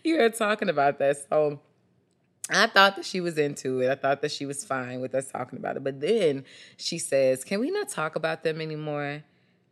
you're 0.03 0.29
talking 0.29 0.69
about 0.69 0.99
that. 0.99 1.17
So 1.29 1.59
I 2.49 2.67
thought 2.67 2.95
that 2.95 3.05
she 3.05 3.19
was 3.19 3.37
into 3.37 3.81
it. 3.81 3.89
I 3.89 3.95
thought 3.95 4.21
that 4.21 4.31
she 4.31 4.45
was 4.45 4.63
fine 4.63 5.01
with 5.01 5.13
us 5.13 5.29
talking 5.29 5.59
about 5.59 5.75
it. 5.75 5.83
But 5.83 5.99
then 5.99 6.45
she 6.77 6.97
says, 6.97 7.43
Can 7.43 7.59
we 7.59 7.69
not 7.71 7.89
talk 7.89 8.15
about 8.15 8.43
them 8.43 8.61
anymore? 8.61 9.23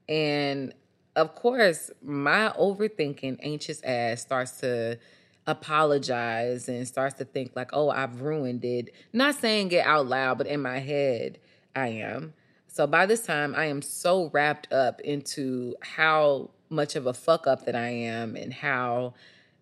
And 0.10 0.74
of 1.16 1.36
course, 1.36 1.90
my 2.04 2.52
overthinking, 2.60 3.40
anxious 3.42 3.82
ass 3.84 4.22
starts 4.22 4.60
to 4.60 5.00
apologize 5.48 6.68
and 6.68 6.88
starts 6.88 7.16
to 7.16 7.26
think 7.26 7.52
like, 7.56 7.70
oh, 7.74 7.90
I've 7.90 8.22
ruined 8.22 8.66
it. 8.66 8.94
Not 9.14 9.36
saying 9.36 9.72
it 9.72 9.86
out 9.86 10.08
loud, 10.08 10.38
but 10.38 10.48
in 10.48 10.62
my 10.62 10.80
head, 10.80 11.40
I 11.76 11.90
am. 11.90 12.34
So 12.68 12.88
by 12.88 13.06
this 13.06 13.26
time, 13.26 13.56
I 13.56 13.66
am 13.66 13.82
so 13.82 14.30
wrapped 14.34 14.72
up 14.74 15.00
into 15.02 15.76
how 15.82 16.52
much 16.70 16.96
of 16.96 17.06
a 17.06 17.14
fuck 17.14 17.48
up 17.48 17.66
that 17.66 17.76
I 17.76 17.90
am 17.90 18.36
and 18.36 18.54
how, 18.54 19.14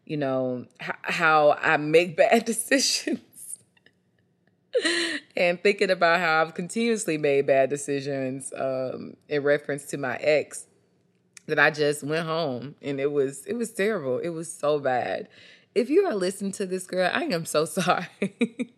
you 0.06 0.18
know, 0.18 0.66
h- 0.82 0.92
how 1.04 1.58
I 1.62 1.78
make 1.78 2.18
bad 2.18 2.46
decisions. 2.46 3.20
and 5.36 5.62
thinking 5.62 5.92
about 5.92 6.20
how 6.20 6.42
I've 6.42 6.56
continuously 6.56 7.18
made 7.18 7.46
bad 7.46 7.70
decisions 7.70 8.52
um, 8.58 9.16
in 9.30 9.44
reference 9.44 9.86
to 9.88 9.98
my 9.98 10.16
ex 10.18 10.66
that 11.46 11.60
I 11.60 11.70
just 11.70 12.04
went 12.04 12.26
home 12.26 12.76
and 12.82 13.00
it 13.00 13.12
was 13.12 13.46
it 13.46 13.54
was 13.54 13.72
terrible. 13.72 14.18
It 14.18 14.30
was 14.30 14.52
so 14.52 14.80
bad 14.80 15.28
if 15.76 15.90
you 15.90 16.06
are 16.06 16.16
listening 16.16 16.52
to 16.54 16.66
this 16.66 16.86
girl, 16.86 17.10
I 17.14 17.24
am 17.24 17.46
so 17.46 17.66
sorry. 17.66 18.74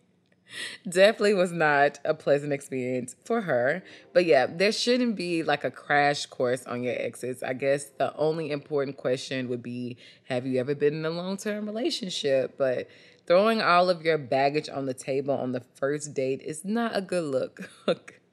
Definitely 0.88 1.34
was 1.34 1.52
not 1.52 1.98
a 2.04 2.14
pleasant 2.14 2.52
experience 2.52 3.16
for 3.24 3.42
her. 3.42 3.82
But 4.12 4.24
yeah, 4.24 4.46
there 4.46 4.72
shouldn't 4.72 5.16
be 5.16 5.42
like 5.42 5.64
a 5.64 5.70
crash 5.70 6.26
course 6.26 6.64
on 6.66 6.82
your 6.82 6.94
exes. 6.96 7.42
I 7.42 7.52
guess 7.52 7.86
the 7.98 8.14
only 8.16 8.50
important 8.50 8.96
question 8.96 9.48
would 9.48 9.62
be 9.62 9.96
Have 10.24 10.46
you 10.46 10.60
ever 10.60 10.74
been 10.74 10.94
in 10.94 11.04
a 11.04 11.10
long 11.10 11.36
term 11.36 11.66
relationship? 11.66 12.56
But 12.56 12.88
throwing 13.26 13.60
all 13.60 13.90
of 13.90 14.02
your 14.02 14.18
baggage 14.18 14.68
on 14.68 14.86
the 14.86 14.94
table 14.94 15.34
on 15.34 15.52
the 15.52 15.62
first 15.74 16.14
date 16.14 16.42
is 16.42 16.64
not 16.64 16.96
a 16.96 17.00
good 17.00 17.24
look. 17.24 17.68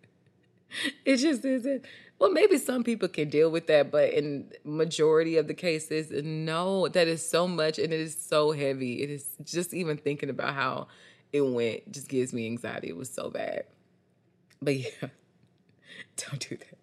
it 1.06 1.18
just 1.18 1.46
isn't. 1.46 1.86
Well, 2.20 2.32
maybe 2.32 2.58
some 2.58 2.84
people 2.84 3.10
can 3.10 3.30
deal 3.30 3.50
with 3.50 3.68
that, 3.68 3.92
but 3.92 4.14
in 4.14 4.52
majority 4.64 5.38
of 5.38 5.48
the 5.48 5.54
cases, 5.54 6.12
no, 6.24 6.88
that 6.88 7.08
is 7.08 7.28
so 7.28 7.48
much 7.48 7.80
and 7.80 7.92
it 7.92 8.00
is 8.00 8.16
so 8.16 8.52
heavy. 8.52 9.02
It 9.02 9.10
is 9.10 9.36
just 9.44 9.74
even 9.74 9.98
thinking 9.98 10.30
about 10.30 10.54
how 10.54 10.88
it 11.32 11.42
went 11.42 11.92
just 11.92 12.08
gives 12.08 12.32
me 12.32 12.46
anxiety. 12.46 12.90
It 12.90 12.96
was 12.96 13.10
so 13.10 13.30
bad. 13.30 13.66
But 14.62 14.78
yeah, 14.78 14.90
don't 16.18 16.48
do 16.50 16.56
that. 16.56 16.78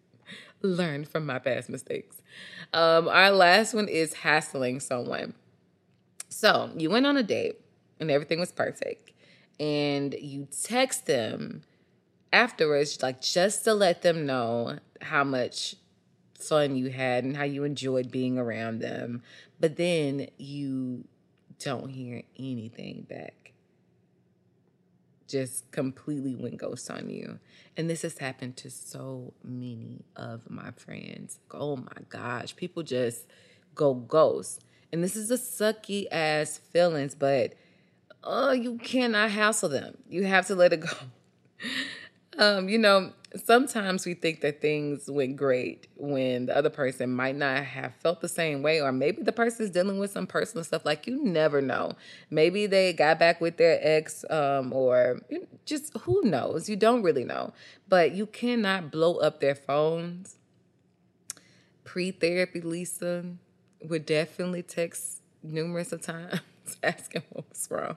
Learn 0.62 1.06
from 1.06 1.24
my 1.24 1.38
past 1.38 1.70
mistakes. 1.70 2.20
Um, 2.74 3.08
our 3.08 3.30
last 3.30 3.72
one 3.72 3.88
is 3.88 4.12
hassling 4.12 4.80
someone. 4.80 5.34
So 6.28 6.70
you 6.76 6.90
went 6.90 7.06
on 7.06 7.16
a 7.16 7.22
date 7.22 7.60
and 7.98 8.10
everything 8.10 8.40
was 8.40 8.52
perfect, 8.52 9.12
and 9.58 10.14
you 10.14 10.48
text 10.50 11.06
them 11.06 11.62
afterwards, 12.32 13.02
like 13.02 13.20
just 13.20 13.64
to 13.64 13.74
let 13.74 14.02
them 14.02 14.26
know 14.26 14.78
how 15.00 15.24
much 15.24 15.76
fun 16.38 16.76
you 16.76 16.90
had 16.90 17.24
and 17.24 17.36
how 17.36 17.44
you 17.44 17.64
enjoyed 17.64 18.10
being 18.10 18.38
around 18.38 18.80
them. 18.80 19.22
But 19.58 19.76
then 19.76 20.28
you 20.38 21.04
don't 21.58 21.90
hear 21.90 22.22
anything 22.38 23.06
back. 23.08 23.52
Just 25.28 25.70
completely 25.70 26.34
went 26.34 26.56
ghost 26.56 26.90
on 26.90 27.08
you. 27.08 27.38
And 27.76 27.88
this 27.88 28.02
has 28.02 28.18
happened 28.18 28.56
to 28.58 28.70
so 28.70 29.32
many 29.44 30.04
of 30.16 30.50
my 30.50 30.72
friends. 30.72 31.38
Oh 31.52 31.76
my 31.76 32.02
gosh, 32.08 32.56
people 32.56 32.82
just 32.82 33.26
go 33.74 33.94
ghost. 33.94 34.64
And 34.92 35.04
this 35.04 35.14
is 35.14 35.30
a 35.30 35.38
sucky 35.38 36.06
ass 36.10 36.58
feelings, 36.58 37.14
but 37.14 37.54
oh, 38.24 38.50
you 38.50 38.76
cannot 38.78 39.30
hassle 39.30 39.68
them. 39.68 39.98
You 40.08 40.24
have 40.24 40.46
to 40.48 40.56
let 40.56 40.72
it 40.72 40.80
go. 40.80 40.88
um, 42.38 42.68
you 42.68 42.78
know, 42.78 43.12
sometimes 43.44 44.06
we 44.06 44.14
think 44.14 44.40
that 44.40 44.60
things 44.60 45.10
went 45.10 45.36
great 45.36 45.86
when 45.96 46.46
the 46.46 46.56
other 46.56 46.70
person 46.70 47.10
might 47.10 47.36
not 47.36 47.64
have 47.64 47.94
felt 47.96 48.20
the 48.20 48.28
same 48.28 48.62
way, 48.62 48.80
or 48.80 48.92
maybe 48.92 49.22
the 49.22 49.32
person's 49.32 49.70
dealing 49.70 49.98
with 49.98 50.10
some 50.10 50.26
personal 50.26 50.64
stuff. 50.64 50.84
Like 50.84 51.06
you 51.06 51.22
never 51.22 51.60
know. 51.60 51.92
Maybe 52.30 52.66
they 52.66 52.92
got 52.92 53.18
back 53.18 53.40
with 53.40 53.56
their 53.56 53.78
ex, 53.82 54.24
um, 54.30 54.72
or 54.72 55.20
just 55.64 55.96
who 55.98 56.22
knows? 56.22 56.68
You 56.68 56.76
don't 56.76 57.02
really 57.02 57.24
know. 57.24 57.52
But 57.88 58.12
you 58.12 58.26
cannot 58.26 58.90
blow 58.90 59.16
up 59.16 59.40
their 59.40 59.54
phones. 59.54 60.36
Pre 61.84 62.12
therapy, 62.12 62.60
Lisa 62.60 63.24
would 63.82 64.06
definitely 64.06 64.62
text 64.62 65.22
numerous 65.42 65.92
of 65.92 66.02
times 66.02 66.40
asking 66.82 67.22
what 67.30 67.48
was 67.48 67.66
wrong. 67.70 67.96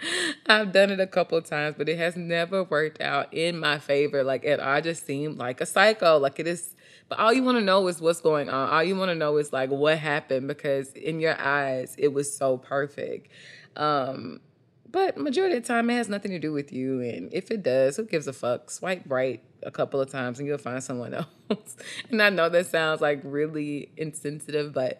I've 0.46 0.72
done 0.72 0.90
it 0.90 1.00
a 1.00 1.06
couple 1.06 1.40
times, 1.42 1.76
but 1.78 1.88
it 1.88 1.98
has 1.98 2.16
never 2.16 2.64
worked 2.64 3.00
out 3.00 3.32
in 3.32 3.58
my 3.58 3.78
favor. 3.78 4.22
Like 4.22 4.44
it, 4.44 4.60
I 4.60 4.80
just 4.80 5.06
seem 5.06 5.36
like 5.36 5.60
a 5.60 5.66
psycho. 5.66 6.18
Like 6.18 6.38
it 6.38 6.46
is, 6.46 6.74
but 7.08 7.18
all 7.18 7.32
you 7.32 7.42
want 7.42 7.58
to 7.58 7.64
know 7.64 7.86
is 7.88 8.00
what's 8.00 8.20
going 8.20 8.48
on. 8.48 8.68
All 8.70 8.82
you 8.82 8.96
want 8.96 9.10
to 9.10 9.14
know 9.14 9.36
is 9.36 9.52
like 9.52 9.70
what 9.70 9.98
happened 9.98 10.48
because 10.48 10.92
in 10.92 11.20
your 11.20 11.38
eyes 11.40 11.94
it 11.98 12.12
was 12.12 12.34
so 12.34 12.58
perfect. 12.58 13.28
Um, 13.76 14.40
but 14.90 15.18
majority 15.18 15.56
of 15.56 15.62
the 15.62 15.68
time 15.68 15.90
it 15.90 15.94
has 15.94 16.08
nothing 16.08 16.30
to 16.30 16.38
do 16.38 16.52
with 16.52 16.72
you, 16.72 17.00
and 17.00 17.32
if 17.32 17.50
it 17.50 17.62
does, 17.62 17.96
who 17.96 18.04
gives 18.04 18.26
a 18.26 18.32
fuck? 18.32 18.70
Swipe 18.70 19.02
right 19.06 19.42
a 19.62 19.70
couple 19.70 20.00
of 20.00 20.10
times 20.10 20.38
and 20.38 20.46
you'll 20.46 20.58
find 20.58 20.82
someone 20.82 21.12
else. 21.50 21.76
and 22.08 22.22
I 22.22 22.30
know 22.30 22.48
that 22.48 22.66
sounds 22.66 23.00
like 23.00 23.20
really 23.24 23.90
insensitive, 23.96 24.72
but 24.72 24.98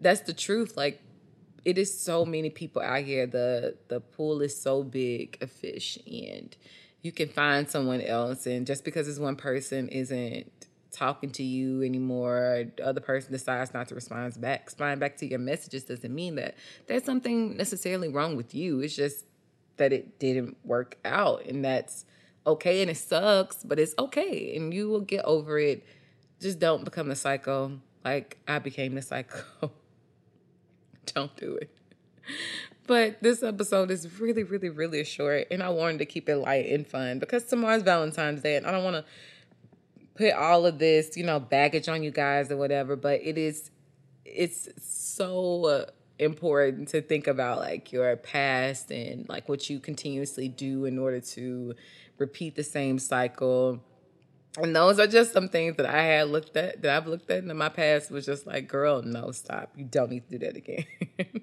that's 0.00 0.20
the 0.22 0.32
truth. 0.32 0.76
Like 0.76 1.02
it 1.66 1.78
is 1.78 1.92
so 1.98 2.24
many 2.24 2.48
people 2.48 2.80
out 2.80 3.02
here. 3.02 3.26
The 3.26 3.76
the 3.88 4.00
pool 4.00 4.40
is 4.40 4.58
so 4.58 4.84
big 4.84 5.36
of 5.40 5.50
fish, 5.50 5.98
and 6.06 6.56
you 7.02 7.10
can 7.10 7.28
find 7.28 7.68
someone 7.68 8.00
else. 8.00 8.46
And 8.46 8.64
just 8.64 8.84
because 8.84 9.08
this 9.08 9.18
one 9.18 9.34
person 9.34 9.88
isn't 9.88 10.52
talking 10.92 11.30
to 11.32 11.42
you 11.42 11.82
anymore, 11.82 12.66
the 12.76 12.86
other 12.86 13.00
person 13.00 13.32
decides 13.32 13.74
not 13.74 13.88
to 13.88 13.96
respond 13.96 14.40
back, 14.40 14.66
respond 14.66 15.00
back 15.00 15.16
to 15.16 15.26
your 15.26 15.40
messages 15.40 15.82
doesn't 15.82 16.14
mean 16.14 16.36
that 16.36 16.54
there's 16.86 17.02
something 17.02 17.56
necessarily 17.56 18.08
wrong 18.08 18.36
with 18.36 18.54
you. 18.54 18.78
It's 18.78 18.94
just 18.94 19.24
that 19.76 19.92
it 19.92 20.20
didn't 20.20 20.56
work 20.64 20.96
out. 21.04 21.46
And 21.46 21.64
that's 21.64 22.04
okay. 22.46 22.80
And 22.80 22.92
it 22.92 22.96
sucks, 22.96 23.64
but 23.64 23.80
it's 23.80 23.94
okay. 23.98 24.54
And 24.56 24.72
you 24.72 24.88
will 24.88 25.00
get 25.00 25.24
over 25.24 25.58
it. 25.58 25.84
Just 26.40 26.60
don't 26.60 26.84
become 26.84 27.10
a 27.10 27.16
psycho 27.16 27.80
like 28.04 28.38
I 28.46 28.60
became 28.60 28.94
the 28.94 29.02
psycho. 29.10 29.72
don't 31.14 31.34
do 31.36 31.56
it. 31.56 31.70
But 32.86 33.20
this 33.20 33.42
episode 33.42 33.90
is 33.90 34.20
really, 34.20 34.44
really, 34.44 34.68
really 34.68 35.02
short, 35.04 35.48
and 35.50 35.62
I 35.62 35.70
wanted 35.70 35.98
to 35.98 36.06
keep 36.06 36.28
it 36.28 36.36
light 36.36 36.66
and 36.66 36.86
fun 36.86 37.18
because 37.18 37.44
tomorrow's 37.44 37.82
Valentine's 37.82 38.42
Day, 38.42 38.56
and 38.56 38.66
I 38.66 38.70
don't 38.70 38.84
want 38.84 38.96
to 38.96 39.04
put 40.14 40.32
all 40.32 40.66
of 40.66 40.78
this, 40.78 41.16
you 41.16 41.24
know, 41.24 41.40
baggage 41.40 41.88
on 41.88 42.02
you 42.02 42.10
guys 42.10 42.50
or 42.50 42.56
whatever. 42.56 42.94
But 42.94 43.20
it 43.22 43.38
is, 43.38 43.70
it's 44.24 44.68
so 44.82 45.86
important 46.18 46.88
to 46.88 47.02
think 47.02 47.26
about 47.26 47.58
like 47.58 47.92
your 47.92 48.16
past 48.16 48.90
and 48.90 49.28
like 49.28 49.48
what 49.48 49.68
you 49.68 49.78
continuously 49.78 50.48
do 50.48 50.84
in 50.84 50.98
order 50.98 51.20
to 51.20 51.74
repeat 52.18 52.54
the 52.54 52.64
same 52.64 52.98
cycle. 52.98 53.82
And 54.56 54.74
those 54.74 54.98
are 54.98 55.06
just 55.06 55.32
some 55.32 55.48
things 55.48 55.76
that 55.76 55.86
I 55.86 56.02
had 56.02 56.28
looked 56.28 56.56
at 56.56 56.82
that 56.82 56.96
I've 56.96 57.06
looked 57.06 57.30
at 57.30 57.44
in 57.44 57.56
my 57.56 57.68
past 57.68 58.10
was 58.10 58.24
just 58.24 58.46
like, 58.46 58.68
girl, 58.68 59.02
no, 59.02 59.30
stop. 59.30 59.70
You 59.76 59.84
don't 59.84 60.10
need 60.10 60.28
to 60.30 60.38
do 60.38 60.46
that 60.46 60.56
again. 60.56 60.86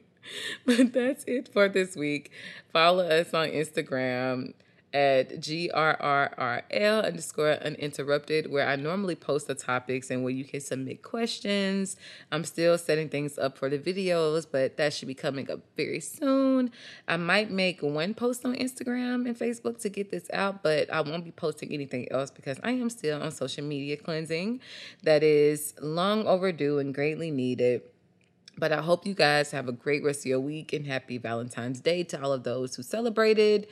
but 0.65 0.93
that's 0.93 1.23
it 1.25 1.47
for 1.47 1.69
this 1.69 1.95
week. 1.95 2.31
Follow 2.71 3.05
us 3.05 3.33
on 3.33 3.49
Instagram 3.49 4.53
at 4.93 5.39
GRRRL 5.39 7.03
underscore 7.03 7.53
uninterrupted, 7.53 8.51
where 8.51 8.67
I 8.67 8.75
normally 8.75 9.15
post 9.15 9.47
the 9.47 9.55
topics 9.55 10.11
and 10.11 10.23
where 10.23 10.31
you 10.31 10.45
can 10.45 10.59
submit 10.59 11.01
questions. 11.01 11.97
I'm 12.31 12.43
still 12.43 12.77
setting 12.77 13.09
things 13.09 13.39
up 13.39 13.57
for 13.57 13.69
the 13.69 13.79
videos, 13.79 14.45
but 14.49 14.77
that 14.77 14.93
should 14.93 15.07
be 15.07 15.15
coming 15.15 15.49
up 15.49 15.61
very 15.75 15.99
soon. 15.99 16.71
I 17.07 17.17
might 17.17 17.49
make 17.49 17.81
one 17.81 18.13
post 18.13 18.45
on 18.45 18.55
Instagram 18.55 19.25
and 19.25 19.37
Facebook 19.37 19.81
to 19.81 19.89
get 19.89 20.11
this 20.11 20.29
out, 20.31 20.61
but 20.61 20.93
I 20.93 21.01
won't 21.01 21.25
be 21.25 21.31
posting 21.31 21.73
anything 21.73 22.11
else 22.11 22.29
because 22.29 22.59
I 22.63 22.71
am 22.71 22.89
still 22.91 23.21
on 23.21 23.31
social 23.31 23.63
media 23.63 23.97
cleansing 23.97 24.59
that 25.01 25.23
is 25.23 25.73
long 25.81 26.27
overdue 26.27 26.77
and 26.77 26.93
greatly 26.93 27.31
needed. 27.31 27.81
But 28.55 28.71
I 28.71 28.81
hope 28.81 29.07
you 29.07 29.15
guys 29.15 29.49
have 29.49 29.67
a 29.67 29.71
great 29.71 30.03
rest 30.03 30.19
of 30.19 30.25
your 30.27 30.39
week 30.39 30.73
and 30.73 30.85
happy 30.85 31.17
Valentine's 31.17 31.81
Day 31.81 32.03
to 32.03 32.21
all 32.21 32.31
of 32.31 32.43
those 32.43 32.75
who 32.75 32.83
celebrated. 32.83 33.67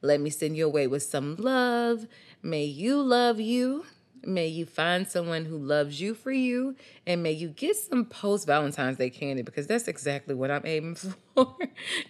Let 0.00 0.20
me 0.20 0.30
send 0.30 0.56
you 0.56 0.66
away 0.66 0.86
with 0.86 1.02
some 1.02 1.36
love. 1.36 2.06
May 2.42 2.64
you 2.64 3.00
love 3.02 3.40
you. 3.40 3.84
May 4.24 4.48
you 4.48 4.66
find 4.66 5.08
someone 5.08 5.44
who 5.44 5.56
loves 5.56 6.00
you 6.00 6.14
for 6.14 6.32
you. 6.32 6.76
And 7.06 7.22
may 7.22 7.32
you 7.32 7.48
get 7.48 7.76
some 7.76 8.04
post 8.04 8.46
Valentine's 8.46 8.98
Day 8.98 9.10
candy 9.10 9.42
because 9.42 9.66
that's 9.66 9.88
exactly 9.88 10.34
what 10.34 10.50
I'm 10.50 10.66
aiming 10.66 10.96
for 11.34 11.56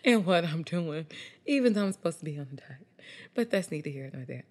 and 0.05 0.27
what 0.27 0.45
I'm 0.45 0.63
doing, 0.63 1.07
even 1.47 1.73
though 1.73 1.85
I'm 1.85 1.93
supposed 1.93 2.19
to 2.21 2.25
be 2.25 2.39
on 2.39 2.49
a 2.53 2.57
diet. 2.57 2.87
But 3.35 3.51
that's 3.51 3.71
neither 3.71 3.91
here 3.91 4.11
nor 4.13 4.25
there. 4.25 4.45